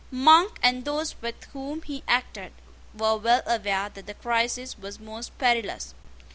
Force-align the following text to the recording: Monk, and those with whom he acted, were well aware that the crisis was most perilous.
Monk, 0.09 0.57
and 0.63 0.83
those 0.83 1.13
with 1.21 1.43
whom 1.53 1.83
he 1.83 2.01
acted, 2.07 2.53
were 2.97 3.17
well 3.17 3.43
aware 3.45 3.87
that 3.87 4.07
the 4.07 4.15
crisis 4.15 4.75
was 4.79 4.99
most 4.99 5.37
perilous. 5.37 5.93